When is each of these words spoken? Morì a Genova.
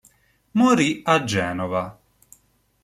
Morì 0.53 1.01
a 1.05 1.23
Genova. 1.25 1.95